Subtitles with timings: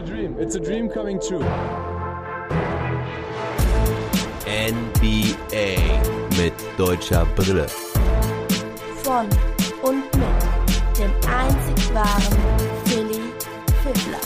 [0.00, 0.36] a dream.
[0.38, 1.44] It's a dream coming true.
[4.46, 5.76] NBA
[6.38, 7.66] mit deutscher Brille.
[9.02, 9.26] Von
[9.82, 12.38] und mit dem einzig wahren
[12.84, 13.20] Philly
[13.82, 14.20] Fiddler.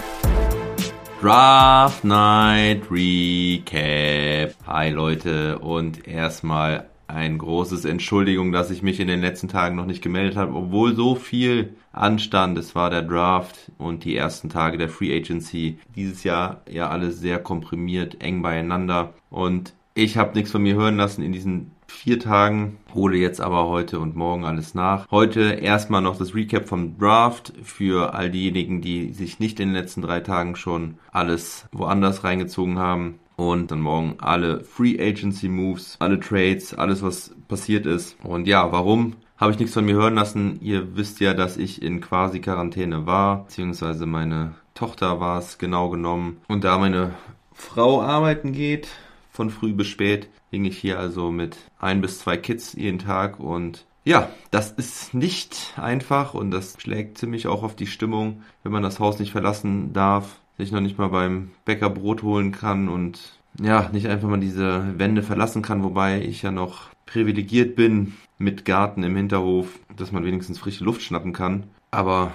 [1.20, 4.54] Draft Night Recap.
[4.66, 9.86] Hi Leute und erstmal ein großes Entschuldigung, dass ich mich in den letzten Tagen noch
[9.86, 12.58] nicht gemeldet habe, obwohl so viel anstand.
[12.58, 15.78] Es war der Draft und die ersten Tage der Free Agency.
[15.94, 20.96] Dieses Jahr ja alles sehr komprimiert, eng beieinander und ich habe nichts von mir hören
[20.96, 25.08] lassen in diesen vier Tagen, hole jetzt aber heute und morgen alles nach.
[25.10, 29.76] Heute erstmal noch das Recap vom Draft für all diejenigen, die sich nicht in den
[29.76, 33.20] letzten drei Tagen schon alles woanders reingezogen haben.
[33.36, 38.16] Und dann morgen alle Free Agency Moves, alle Trades, alles was passiert ist.
[38.22, 39.14] Und ja, warum?
[39.36, 40.60] Habe ich nichts von mir hören lassen.
[40.60, 45.88] Ihr wisst ja, dass ich in quasi Quarantäne war, beziehungsweise meine Tochter war es genau
[45.88, 46.40] genommen.
[46.48, 47.14] Und da meine
[47.52, 48.88] Frau arbeiten geht,
[49.30, 53.40] von früh bis spät hing ich hier also mit ein bis zwei Kids jeden Tag
[53.40, 58.70] und ja, das ist nicht einfach und das schlägt ziemlich auch auf die Stimmung, wenn
[58.70, 62.88] man das Haus nicht verlassen darf, sich noch nicht mal beim Bäcker Brot holen kann
[62.88, 68.14] und ja, nicht einfach mal diese Wände verlassen kann, wobei ich ja noch privilegiert bin
[68.38, 71.64] mit Garten im Hinterhof, dass man wenigstens frische Luft schnappen kann.
[71.90, 72.32] Aber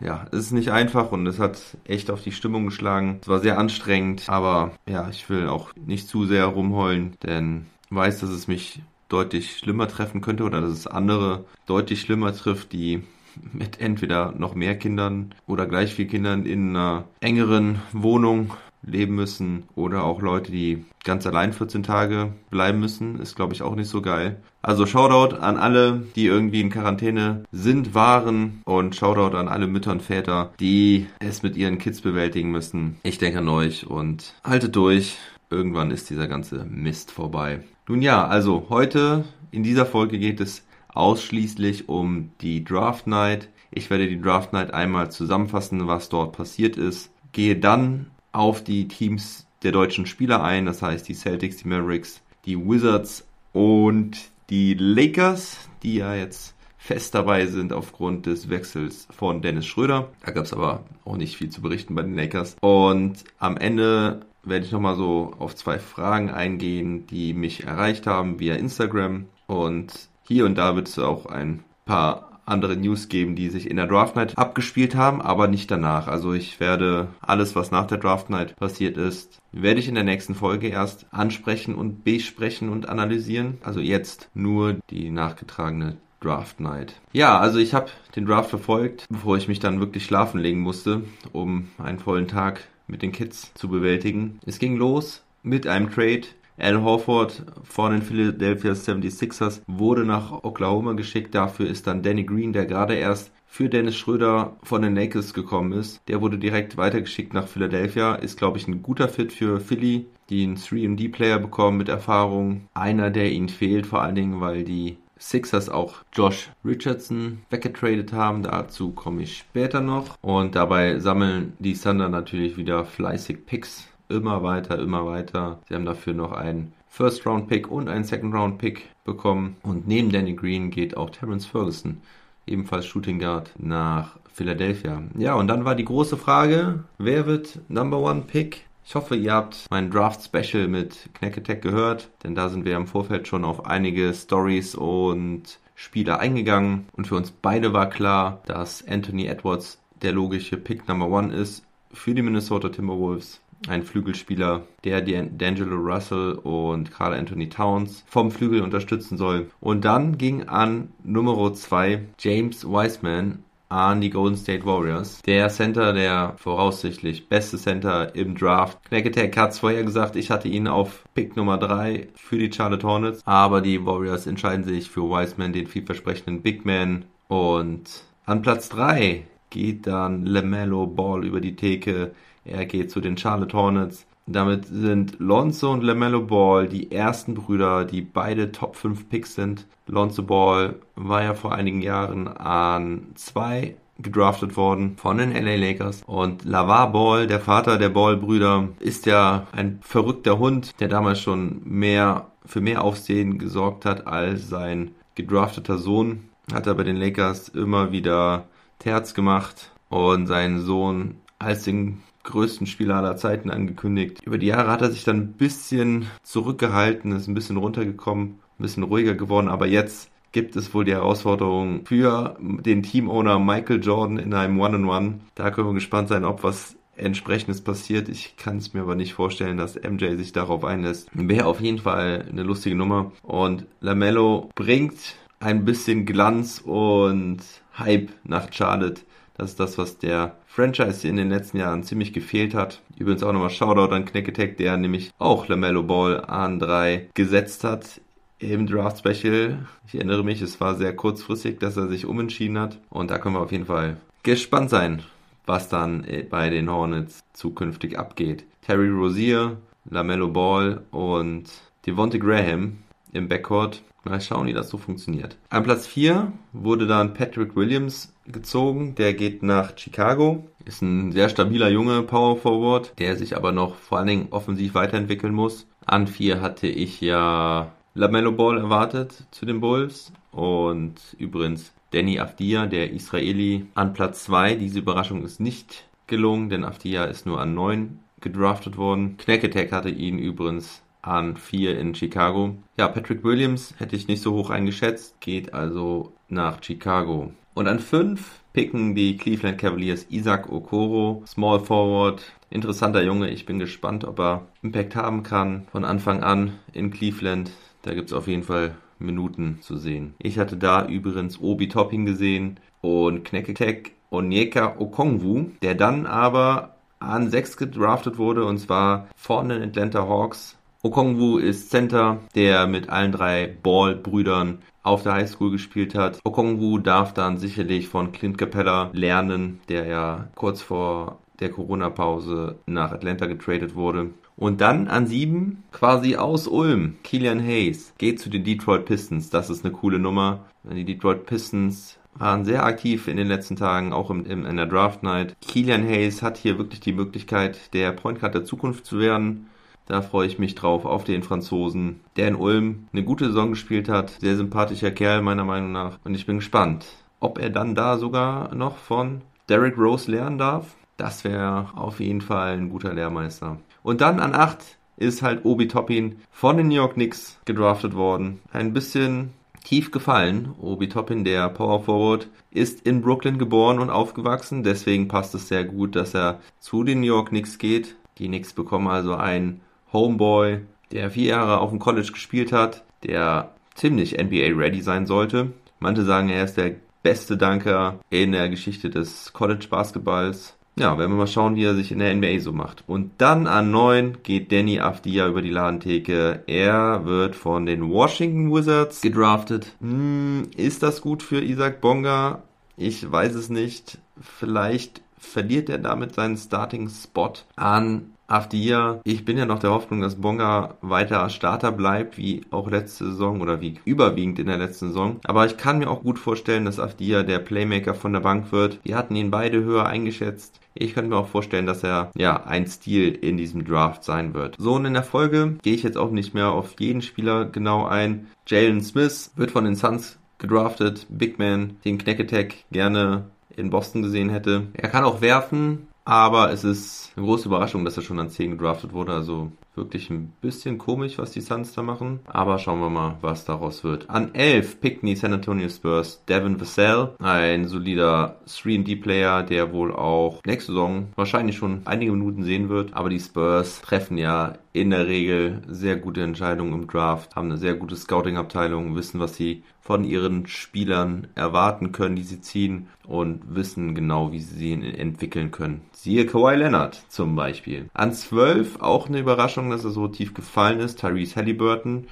[0.00, 3.18] ja, es ist nicht einfach und es hat echt auf die Stimmung geschlagen.
[3.22, 8.20] Es war sehr anstrengend, aber ja, ich will auch nicht zu sehr rumheulen, denn weiß,
[8.20, 13.02] dass es mich deutlich schlimmer treffen könnte oder dass es andere deutlich schlimmer trifft, die
[13.52, 19.64] mit entweder noch mehr Kindern oder gleich viel Kindern in einer engeren Wohnung leben müssen
[19.74, 23.88] oder auch Leute, die ganz allein 14 Tage bleiben müssen, ist glaube ich auch nicht
[23.88, 24.40] so geil.
[24.62, 29.92] Also Shoutout an alle, die irgendwie in Quarantäne sind, waren und Shoutout an alle Mütter
[29.92, 32.98] und Väter, die es mit ihren Kids bewältigen müssen.
[33.02, 35.16] Ich denke an euch und haltet durch.
[35.48, 37.60] Irgendwann ist dieser ganze Mist vorbei.
[37.88, 40.64] Nun ja, also heute in dieser Folge geht es
[40.94, 43.48] ausschließlich um die Draft Night.
[43.70, 47.12] Ich werde die Draft Night einmal zusammenfassen, was dort passiert ist.
[47.32, 52.22] Gehe dann auf die Teams der deutschen Spieler ein, das heißt die Celtics, die Mavericks,
[52.44, 59.42] die Wizards und die Lakers, die ja jetzt fest dabei sind aufgrund des Wechsels von
[59.42, 60.08] Dennis Schröder.
[60.24, 62.56] Da gab es aber auch nicht viel zu berichten bei den Lakers.
[62.60, 68.40] Und am Ende werde ich nochmal so auf zwei Fragen eingehen, die mich erreicht haben
[68.40, 69.26] via Instagram.
[69.46, 69.92] Und
[70.30, 73.88] hier und da wird es auch ein paar andere News geben, die sich in der
[73.88, 76.06] Draft Night abgespielt haben, aber nicht danach.
[76.06, 80.04] Also ich werde alles, was nach der Draft Night passiert ist, werde ich in der
[80.04, 83.58] nächsten Folge erst ansprechen und besprechen und analysieren.
[83.64, 86.94] Also jetzt nur die nachgetragene Draft Night.
[87.12, 91.02] Ja, also ich habe den Draft verfolgt, bevor ich mich dann wirklich schlafen legen musste,
[91.32, 94.38] um einen vollen Tag mit den Kids zu bewältigen.
[94.46, 96.22] Es ging los mit einem Trade
[96.60, 101.34] Al Horford von den Philadelphia 76ers wurde nach Oklahoma geschickt.
[101.34, 105.72] Dafür ist dann Danny Green, der gerade erst für Dennis Schröder von den Lakers gekommen
[105.72, 106.00] ist.
[106.06, 108.14] Der wurde direkt weitergeschickt nach Philadelphia.
[108.14, 112.68] Ist, glaube ich, ein guter Fit für Philly, die einen 3D-Player bekommen mit Erfahrung.
[112.74, 118.42] Einer, der ihnen fehlt, vor allen Dingen, weil die Sixers auch Josh Richardson weggetradet haben.
[118.42, 120.16] Dazu komme ich später noch.
[120.22, 125.60] Und dabei sammeln die Thunder natürlich wieder fleißig Picks immer weiter, immer weiter.
[125.68, 129.56] Sie haben dafür noch einen First Round Pick und einen Second Round Pick bekommen.
[129.62, 132.02] Und neben Danny Green geht auch Terence Ferguson,
[132.46, 135.02] ebenfalls Shooting Guard, nach Philadelphia.
[135.16, 138.66] Ja, und dann war die große Frage, wer wird Number One Pick?
[138.84, 142.88] Ich hoffe, ihr habt mein Draft Special mit Knacketech gehört, denn da sind wir im
[142.88, 146.86] Vorfeld schon auf einige Stories und Spieler eingegangen.
[146.92, 151.64] Und für uns beide war klar, dass Anthony Edwards der logische Pick Number One ist
[151.92, 158.62] für die Minnesota Timberwolves ein Flügelspieler, der D'Angelo Russell und Carl Anthony Towns vom Flügel
[158.62, 159.50] unterstützen soll.
[159.60, 165.22] Und dann ging an Nummer 2 James Wiseman an die Golden State Warriors.
[165.22, 168.82] Der Center, der voraussichtlich beste Center im Draft.
[168.88, 172.86] Knacketech hat es vorher gesagt, ich hatte ihn auf Pick Nummer 3 für die Charlotte
[172.86, 173.22] Hornets.
[173.24, 177.04] Aber die Warriors entscheiden sich für Wiseman, den vielversprechenden Big Man.
[177.28, 182.12] Und an Platz 3 geht dann LaMelo Ball über die Theke
[182.44, 184.06] er geht zu den Charlotte Hornets.
[184.26, 189.66] Damit sind Lonzo und LaMelo Ball die ersten Brüder, die beide Top 5 Picks sind.
[189.86, 196.02] Lonzo Ball war ja vor einigen Jahren an zwei gedraftet worden von den LA Lakers.
[196.06, 201.60] Und Lavar Ball, der Vater der Ball-Brüder, ist ja ein verrückter Hund, der damals schon
[201.64, 206.28] mehr für mehr Aufsehen gesorgt hat als sein gedrafteter Sohn.
[206.52, 208.44] Hat er bei den Lakers immer wieder
[208.78, 214.20] Terz gemacht und seinen Sohn als den größten Spieler aller Zeiten angekündigt.
[214.24, 218.62] Über die Jahre hat er sich dann ein bisschen zurückgehalten, ist ein bisschen runtergekommen, ein
[218.62, 224.18] bisschen ruhiger geworden, aber jetzt gibt es wohl die Herausforderung für den Teamowner Michael Jordan
[224.18, 225.20] in einem One-on-One.
[225.34, 228.08] Da können wir gespannt sein, ob was entsprechendes passiert.
[228.08, 231.08] Ich kann es mir aber nicht vorstellen, dass MJ sich darauf einlässt.
[231.12, 233.12] Wäre auf jeden Fall eine lustige Nummer.
[233.22, 234.98] Und Lamello bringt
[235.40, 237.38] ein bisschen Glanz und
[237.78, 239.02] Hype nach Charlotte.
[239.36, 242.82] Das ist das, was der Franchise in den letzten Jahren ziemlich gefehlt hat.
[242.98, 248.00] Übrigens auch nochmal Shoutout an Knack der nämlich auch Lamello Ball an 3 gesetzt hat
[248.40, 249.60] im Draft Special.
[249.86, 252.78] Ich erinnere mich, es war sehr kurzfristig, dass er sich umentschieden hat.
[252.90, 255.02] Und da können wir auf jeden Fall gespannt sein,
[255.46, 258.44] was dann äh, bei den Hornets zukünftig abgeht.
[258.62, 259.56] Terry Rozier,
[259.88, 261.44] Lamello Ball und
[261.86, 262.78] Devonte Graham
[263.12, 265.36] im Backcourt Mal schauen, wie das so funktioniert.
[265.50, 268.94] An Platz 4 wurde dann Patrick Williams gezogen.
[268.94, 270.46] Der geht nach Chicago.
[270.64, 274.74] Ist ein sehr stabiler Junge Power Forward, der sich aber noch vor allen Dingen offensiv
[274.74, 275.66] weiterentwickeln muss.
[275.84, 280.12] An 4 hatte ich ja Lamello Ball erwartet zu den Bulls.
[280.32, 284.54] Und übrigens Danny Afdia, der Israeli, an Platz 2.
[284.54, 289.18] Diese Überraschung ist nicht gelungen, denn Afdia ist nur an 9 gedraftet worden.
[289.18, 292.56] Knack hatte ihn übrigens an 4 in Chicago.
[292.76, 297.32] Ja, Patrick Williams hätte ich nicht so hoch eingeschätzt, geht also nach Chicago.
[297.54, 302.22] Und an 5 picken die Cleveland Cavaliers Isaac Okoro, Small Forward.
[302.50, 307.50] Interessanter Junge, ich bin gespannt, ob er Impact haben kann von Anfang an in Cleveland.
[307.82, 310.14] Da gibt es auf jeden Fall Minuten zu sehen.
[310.18, 317.30] Ich hatte da übrigens Obi Topping gesehen und Knekketek Onyeka Okongwu, der dann aber an
[317.30, 323.12] 6 gedraftet wurde und zwar von den Atlanta Hawks Okongwu ist Center, der mit allen
[323.12, 326.18] drei Ball-Brüdern auf der Highschool gespielt hat.
[326.24, 332.92] Okongwu darf dann sicherlich von Clint Capella lernen, der ja kurz vor der Corona-Pause nach
[332.92, 334.10] Atlanta getradet wurde.
[334.36, 339.28] Und dann an sieben, quasi aus Ulm, Killian Hayes geht zu den Detroit Pistons.
[339.28, 340.46] Das ist eine coole Nummer.
[340.64, 344.64] Die Detroit Pistons waren sehr aktiv in den letzten Tagen, auch im, im, in der
[344.64, 345.36] Draft Night.
[345.42, 349.50] Killian Hayes hat hier wirklich die Möglichkeit, der Point Guard der Zukunft zu werden.
[349.90, 353.88] Da freue ich mich drauf auf den Franzosen, der in Ulm eine gute Saison gespielt
[353.88, 354.10] hat.
[354.20, 355.98] Sehr sympathischer Kerl meiner Meinung nach.
[356.04, 356.86] Und ich bin gespannt,
[357.18, 360.76] ob er dann da sogar noch von Derrick Rose lernen darf.
[360.96, 363.56] Das wäre auf jeden Fall ein guter Lehrmeister.
[363.82, 368.38] Und dann an 8 ist halt Obi Toppin von den New York Knicks gedraftet worden.
[368.52, 369.30] Ein bisschen
[369.64, 370.54] tief gefallen.
[370.60, 374.62] Obi Toppin, der Power Forward, ist in Brooklyn geboren und aufgewachsen.
[374.62, 377.96] Deswegen passt es sehr gut, dass er zu den New York Knicks geht.
[378.18, 380.60] Die Knicks bekommen also einen Homeboy,
[380.92, 385.52] der vier Jahre auf dem College gespielt hat, der ziemlich NBA-ready sein sollte.
[385.78, 390.56] Manche sagen, er ist der beste Danker in der Geschichte des College-Basketballs.
[390.76, 392.84] Ja, werden wir mal schauen, wie er sich in der NBA so macht.
[392.86, 396.42] Und dann an 9 geht Danny Afdia über die Ladentheke.
[396.46, 399.74] Er wird von den Washington Wizards gedraftet.
[399.80, 402.42] Hm, ist das gut für Isaac Bonga?
[402.76, 403.98] Ich weiß es nicht.
[404.20, 410.20] Vielleicht verliert er damit seinen Starting-Spot an Afdia, ich bin ja noch der Hoffnung, dass
[410.20, 415.20] Bonga weiter Starter bleibt, wie auch letzte Saison oder wie überwiegend in der letzten Saison.
[415.24, 418.78] Aber ich kann mir auch gut vorstellen, dass Afdia der Playmaker von der Bank wird.
[418.84, 420.60] Wir hatten ihn beide höher eingeschätzt.
[420.74, 424.54] Ich könnte mir auch vorstellen, dass er ja ein Stil in diesem Draft sein wird.
[424.58, 427.86] So und in der Folge gehe ich jetzt auch nicht mehr auf jeden Spieler genau
[427.86, 428.28] ein.
[428.46, 431.06] Jalen Smith wird von den Suns gedraftet.
[431.08, 433.24] Big Man, den Knack Attack gerne
[433.56, 434.68] in Boston gesehen hätte.
[434.74, 438.52] Er kann auch werfen, aber es ist eine große Überraschung, dass er schon an 10
[438.52, 439.12] gedraftet wurde.
[439.12, 442.20] Also wirklich ein bisschen komisch, was die Suns da machen.
[442.26, 444.10] Aber schauen wir mal, was daraus wird.
[444.10, 450.40] An 11 pickten die San Antonio Spurs Devin Vassell, ein solider 3D-Player, der wohl auch
[450.44, 452.94] nächste Saison wahrscheinlich schon einige Minuten sehen wird.
[452.94, 457.58] Aber die Spurs treffen ja in der Regel sehr gute Entscheidungen im Draft, haben eine
[457.58, 463.42] sehr gute Scouting-Abteilung, wissen, was sie von ihren Spielern erwarten können, die sie ziehen und
[463.48, 465.82] wissen genau, wie sie sie entwickeln können.
[465.92, 467.90] Siehe Kawhi Leonard zum Beispiel.
[467.94, 471.00] An 12 auch eine Überraschung, dass er so tief gefallen ist.
[471.00, 472.06] Tyrese Halliburton.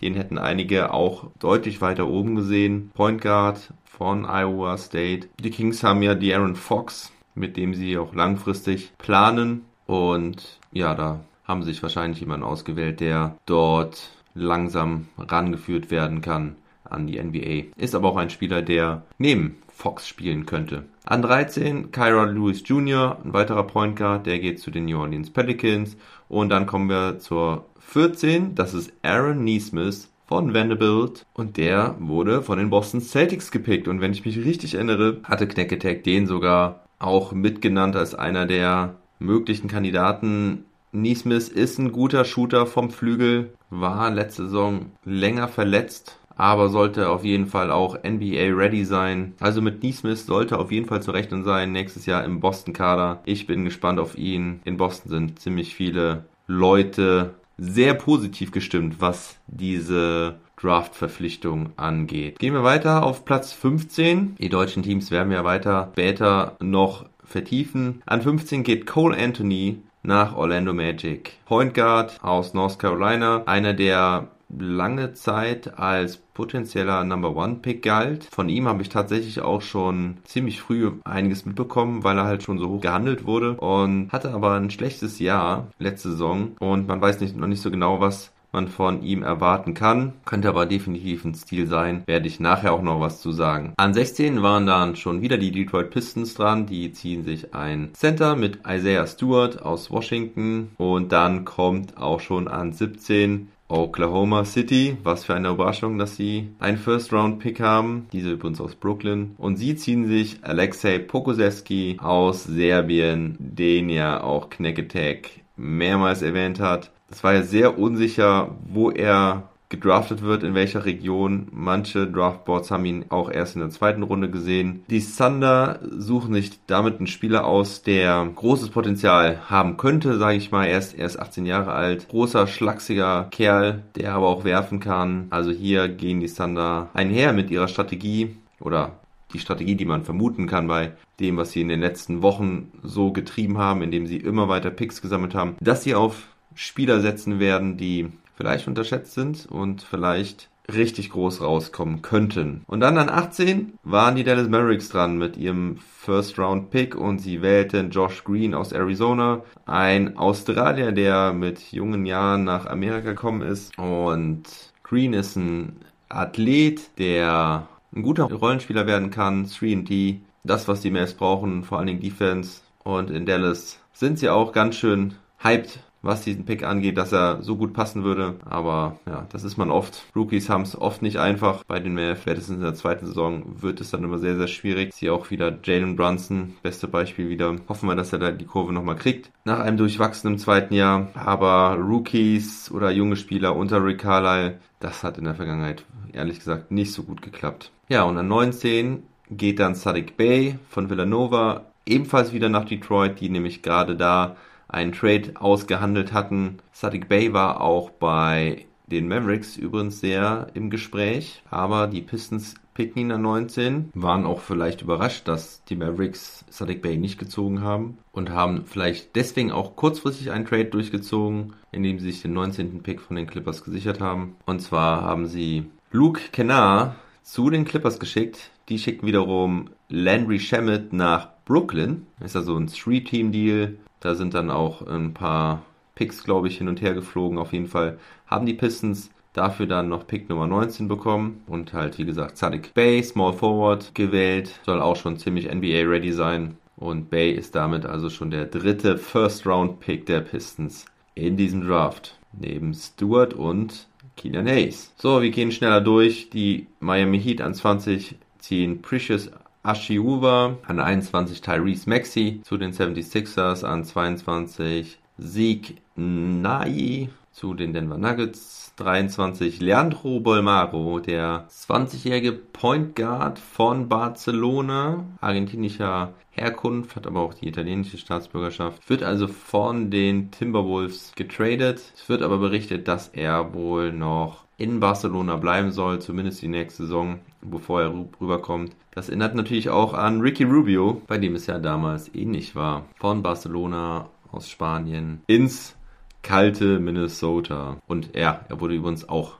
[0.00, 2.90] Den hätten einige auch deutlich weiter oben gesehen.
[2.94, 5.28] Point Guard von Iowa State.
[5.38, 9.66] Die Kings haben ja die Aaron Fox, mit dem sie auch langfristig planen.
[9.86, 11.20] Und ja, da
[11.50, 17.76] haben sich wahrscheinlich jemanden ausgewählt, der dort langsam rangeführt werden kann an die NBA.
[17.76, 20.84] Ist aber auch ein Spieler, der neben Fox spielen könnte.
[21.04, 25.30] An 13 Kyra Lewis Jr., ein weiterer Point Guard, der geht zu den New Orleans
[25.30, 25.96] Pelicans.
[26.28, 32.42] Und dann kommen wir zur 14, das ist Aaron Neesmith von Vanderbilt und der wurde
[32.42, 33.88] von den Boston Celtics gepickt.
[33.88, 38.46] Und wenn ich mich richtig erinnere, hatte Knack Attack den sogar auch mitgenannt als einer
[38.46, 40.66] der möglichen Kandidaten.
[40.92, 47.24] Neesmith ist ein guter Shooter vom Flügel, war letzte Saison länger verletzt, aber sollte auf
[47.24, 49.34] jeden Fall auch NBA ready sein.
[49.40, 53.20] Also mit Neesmith sollte auf jeden Fall zu rechnen sein nächstes Jahr im Boston-Kader.
[53.24, 54.60] Ich bin gespannt auf ihn.
[54.64, 62.38] In Boston sind ziemlich viele Leute sehr positiv gestimmt, was diese Draft-Verpflichtung angeht.
[62.38, 64.36] Gehen wir weiter auf Platz 15.
[64.36, 68.02] Die deutschen Teams werden wir weiter später noch vertiefen.
[68.06, 71.38] An 15 geht Cole Anthony nach Orlando Magic.
[71.46, 74.28] Point Guard aus North Carolina, einer der
[74.58, 78.24] lange Zeit als potenzieller Number One Pick galt.
[78.30, 82.58] Von ihm habe ich tatsächlich auch schon ziemlich früh einiges mitbekommen, weil er halt schon
[82.58, 87.20] so hoch gehandelt wurde und hatte aber ein schlechtes Jahr letzte Saison und man weiß
[87.20, 90.14] nicht, noch nicht so genau, was man von ihm erwarten kann.
[90.24, 92.02] Könnte aber definitiv ein Stil sein.
[92.06, 93.74] Werde ich nachher auch noch was zu sagen.
[93.76, 96.66] An 16 waren dann schon wieder die Detroit Pistons dran.
[96.66, 100.70] Die ziehen sich ein Center mit Isaiah Stewart aus Washington.
[100.76, 104.96] Und dann kommt auch schon an 17 Oklahoma City.
[105.02, 108.08] Was für eine Überraschung, dass sie einen First-Round-Pick haben.
[108.12, 109.34] Diese übrigens aus Brooklyn.
[109.38, 116.90] Und sie ziehen sich Alexei Pokusevski aus Serbien, den ja auch Kneketek mehrmals erwähnt hat.
[117.10, 121.48] Es war ja sehr unsicher, wo er gedraftet wird, in welcher Region.
[121.52, 124.84] Manche Draftboards haben ihn auch erst in der zweiten Runde gesehen.
[124.90, 130.50] Die Thunder suchen sich damit einen Spieler aus, der großes Potenzial haben könnte, sage ich
[130.50, 130.66] mal.
[130.66, 132.08] Er ist erst 18 Jahre alt.
[132.08, 135.28] Großer, schlachsiger Kerl, der aber auch werfen kann.
[135.30, 138.98] Also hier gehen die Thunder einher mit ihrer Strategie oder
[139.32, 143.12] die Strategie, die man vermuten kann bei dem, was sie in den letzten Wochen so
[143.12, 147.76] getrieben haben, indem sie immer weiter Picks gesammelt haben, dass sie auf Spieler setzen werden,
[147.76, 152.62] die vielleicht unterschätzt sind und vielleicht richtig groß rauskommen könnten.
[152.66, 157.18] Und dann an 18 waren die Dallas Mavericks dran mit ihrem First Round Pick und
[157.18, 163.42] sie wählten Josh Green aus Arizona, ein Australier, der mit jungen Jahren nach Amerika gekommen
[163.42, 163.76] ist.
[163.78, 164.44] Und
[164.82, 165.76] Green ist ein
[166.08, 171.88] Athlet, der ein guter Rollenspieler werden kann, 3D, das, was die Mavs brauchen, vor allen
[171.88, 172.62] Dingen Defense.
[172.84, 177.42] Und in Dallas sind sie auch ganz schön hyped was diesen Pick angeht, dass er
[177.42, 178.36] so gut passen würde.
[178.44, 180.04] Aber ja, das ist man oft.
[180.16, 181.64] Rookies haben es oft nicht einfach.
[181.64, 184.92] Bei den Mavs, spätestens in der zweiten Saison, wird es dann immer sehr, sehr schwierig.
[184.94, 187.56] Hier auch wieder Jalen Brunson, beste Beispiel wieder.
[187.68, 189.30] Hoffen wir, dass er da die Kurve nochmal kriegt.
[189.44, 191.08] Nach einem durchwachsenen zweiten Jahr.
[191.14, 196.70] Aber Rookies oder junge Spieler unter Rick Carlisle, das hat in der Vergangenheit ehrlich gesagt
[196.70, 197.70] nicht so gut geklappt.
[197.88, 203.28] Ja, und an 19 geht dann Sadiq Bay von Villanova ebenfalls wieder nach Detroit, die
[203.28, 204.36] nämlich gerade da
[204.70, 206.58] einen Trade ausgehandelt hatten.
[206.72, 213.02] Sadiq Bay war auch bei den Mavericks übrigens sehr im Gespräch, aber die Pistons picken
[213.02, 217.98] ihn an 19, waren auch vielleicht überrascht, dass die Mavericks Sadiq Bay nicht gezogen haben
[218.12, 222.82] und haben vielleicht deswegen auch kurzfristig einen Trade durchgezogen, indem sie sich den 19.
[222.82, 224.36] Pick von den Clippers gesichert haben.
[224.46, 228.50] Und zwar haben sie Luke Kennard zu den Clippers geschickt.
[228.68, 232.06] Die schicken wiederum Landry Shamet nach Brooklyn.
[232.18, 235.62] Das ist also ein Three-Team-Deal da sind dann auch ein paar
[235.94, 237.38] Picks, glaube ich, hin und her geflogen.
[237.38, 241.98] Auf jeden Fall haben die Pistons dafür dann noch Pick Nummer 19 bekommen und halt,
[241.98, 244.60] wie gesagt, Sadiq Bay, Small Forward, gewählt.
[244.64, 246.56] Soll auch schon ziemlich NBA-ready sein.
[246.76, 252.18] Und Bay ist damit also schon der dritte First-Round-Pick der Pistons in diesem Draft.
[252.32, 254.92] Neben Stewart und Keelan Hayes.
[254.96, 256.30] So, wir gehen schneller durch.
[256.30, 259.30] Die Miami Heat an 20 ziehen Precious
[259.62, 267.98] Ashiuwa an 21 Tyrese Maxey zu den 76ers, an 22 Sieg Nai zu den Denver
[267.98, 277.34] Nuggets, 23 Leandro Bolmaro, der 20-jährige Point Guard von Barcelona, argentinischer Herkunft, hat aber auch
[277.34, 281.82] die italienische Staatsbürgerschaft, wird also von den Timberwolves getradet.
[281.94, 286.84] Es wird aber berichtet, dass er wohl noch in Barcelona bleiben soll, zumindest die nächste
[286.84, 288.74] Saison, bevor er rüberkommt.
[288.92, 292.86] Das erinnert natürlich auch an Ricky Rubio, bei dem es ja damals ähnlich war.
[292.96, 295.76] Von Barcelona aus Spanien ins
[296.22, 297.78] kalte Minnesota.
[297.86, 299.38] Und ja, er wurde übrigens auch,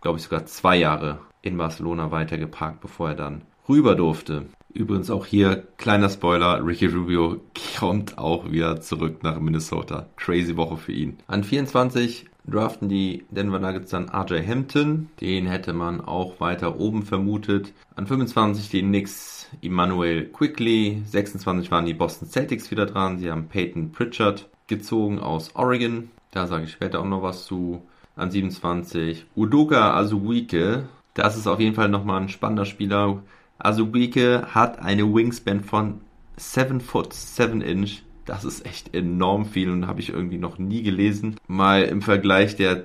[0.00, 4.46] glaube ich, sogar zwei Jahre in Barcelona weitergeparkt, bevor er dann rüber durfte.
[4.72, 7.40] Übrigens auch hier, kleiner Spoiler, Ricky Rubio
[7.78, 10.06] kommt auch wieder zurück nach Minnesota.
[10.16, 11.18] Crazy Woche für ihn.
[11.26, 15.08] An 24 draften die Denver Nuggets dann RJ Hampton.
[15.20, 17.72] Den hätte man auch weiter oben vermutet.
[17.96, 21.02] An 25 die Knicks Emmanuel Quickly.
[21.06, 23.18] 26 waren die Boston Celtics wieder dran.
[23.18, 26.10] Sie haben Peyton Pritchard gezogen aus Oregon.
[26.30, 27.82] Da sage ich später auch noch was zu.
[28.16, 30.88] An 27 Udoka Azubuike.
[31.14, 33.22] Das ist auf jeden Fall nochmal ein spannender Spieler.
[33.58, 36.00] Azubuike hat eine Wingspan von
[36.36, 40.82] 7 Foot 7 Inch Das ist echt enorm viel und habe ich irgendwie noch nie
[40.82, 41.36] gelesen.
[41.46, 42.84] Mal im Vergleich der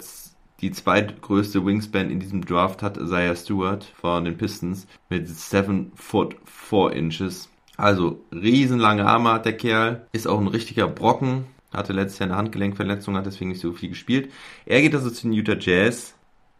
[0.61, 6.35] die zweitgrößte Wingspan in diesem Draft hat Isaiah Stewart von den Pistons mit 7 foot
[6.43, 7.47] 4 inches.
[7.77, 12.37] Also riesenlange Arme hat der Kerl, ist auch ein richtiger Brocken, hatte letztes Jahr eine
[12.37, 14.31] Handgelenkverletzung, hat deswegen nicht so viel gespielt.
[14.65, 16.15] Er geht also zu den Utah Jazz,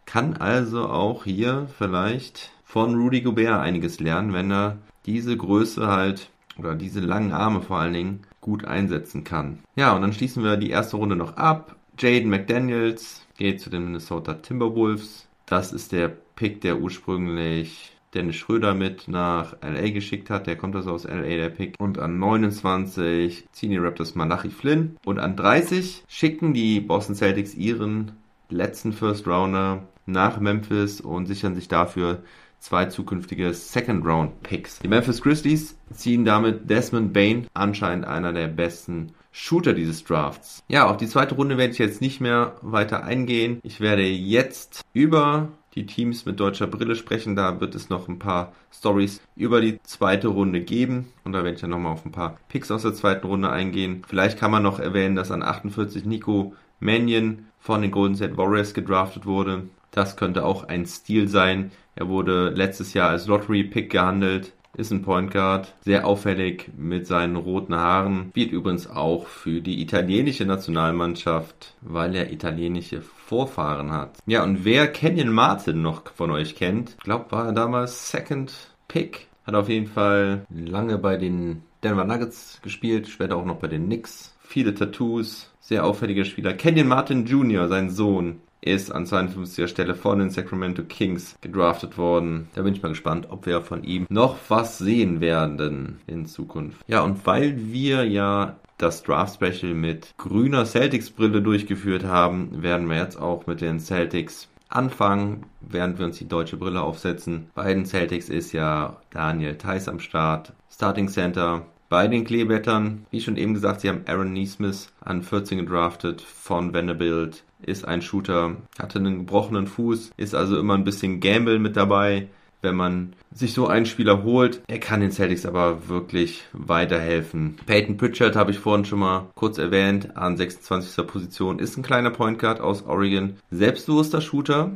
[0.05, 6.29] kann also auch hier vielleicht von Rudy Gobert einiges lernen, wenn er diese Größe halt
[6.57, 9.60] oder diese langen Arme vor allen Dingen gut einsetzen kann.
[9.75, 11.75] Ja, und dann schließen wir die erste Runde noch ab.
[11.98, 15.27] Jaden McDaniels geht zu den Minnesota Timberwolves.
[15.46, 20.48] Das ist der Pick, der ursprünglich Dennis Schröder mit nach LA geschickt hat.
[20.48, 21.75] Der kommt also aus LA, der Pick.
[21.79, 24.98] Und an 29 ziehen die Raptors Malachi Flynn.
[25.05, 28.13] Und an 30 schicken die Boston Celtics ihren
[28.50, 32.24] letzten First Rounder nach Memphis und sichern sich dafür
[32.60, 34.80] zwei zukünftige Second Round Picks.
[34.80, 40.63] Die Memphis Grizzlies ziehen damit Desmond Bain, anscheinend einer der besten Shooter dieses Drafts.
[40.68, 43.60] Ja, auf die zweite Runde werde ich jetzt nicht mehr weiter eingehen.
[43.63, 47.36] Ich werde jetzt über die Teams mit deutscher Brille sprechen.
[47.36, 51.13] Da wird es noch ein paar Stories über die zweite Runde geben.
[51.24, 54.04] Und da werde ich dann nochmal auf ein paar Picks aus der zweiten Runde eingehen.
[54.08, 58.74] Vielleicht kann man noch erwähnen, dass an 48 Nico Mannion von den Golden State Warriors
[58.74, 59.70] gedraftet wurde.
[59.92, 61.72] Das könnte auch ein Stil sein.
[62.00, 67.36] Er wurde letztes Jahr als Lottery-Pick gehandelt ist ein Point Guard, sehr auffällig mit seinen
[67.36, 74.20] roten Haaren, spielt übrigens auch für die italienische Nationalmannschaft, weil er italienische Vorfahren hat.
[74.25, 78.53] Ja, und wer Kenyon Martin noch von euch kennt, ich glaube, war er damals Second
[78.88, 83.68] Pick, hat auf jeden Fall lange bei den Denver Nuggets gespielt, später auch noch bei
[83.68, 84.36] den Knicks.
[84.41, 86.53] Viele Tattoos, sehr auffälliger Spieler.
[86.53, 92.50] Kenyon Martin Jr., sein Sohn, ist an 52er Stelle von den Sacramento Kings gedraftet worden.
[92.56, 96.82] Da bin ich mal gespannt, ob wir von ihm noch was sehen werden in Zukunft.
[96.88, 102.89] Ja, und weil wir ja das Draft Special mit grüner Celtics Brille durchgeführt haben, werden
[102.89, 107.50] wir jetzt auch mit den Celtics anfangen, während wir uns die deutsche Brille aufsetzen.
[107.56, 111.65] Bei den Celtics ist ja Daniel Theiss am Start, Starting Center.
[111.89, 116.74] Bei den Kleeblättern, wie schon eben gesagt, sie haben Aaron Neesmith an 14 gedraftet von
[116.74, 121.76] Vanderbilt ist ein Shooter, hatte einen gebrochenen Fuß, ist also immer ein bisschen Gamble mit
[121.76, 122.28] dabei,
[122.62, 124.62] wenn man sich so einen Spieler holt.
[124.67, 127.58] Er kann den Celtics aber wirklich weiterhelfen.
[127.65, 131.06] Peyton Pritchard habe ich vorhin schon mal kurz erwähnt, an 26.
[131.08, 133.36] Position, ist ein kleiner Point Guard aus Oregon.
[133.52, 134.72] Selbstbewusster Shooter,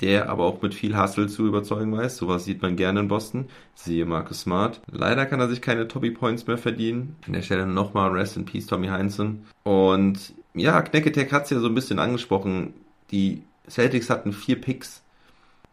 [0.00, 2.16] der aber auch mit viel Hustle zu überzeugen weiß.
[2.16, 3.46] Sowas sieht man gerne in Boston.
[3.74, 4.80] Siehe Marcus Smart.
[4.90, 7.16] Leider kann er sich keine Toppy Points mehr verdienen.
[7.26, 9.46] An der Stelle nochmal Rest in Peace Tommy Heinzen.
[9.62, 12.74] Und ja, Knecketek hat es ja so ein bisschen angesprochen.
[13.10, 15.02] Die Celtics hatten vier Picks.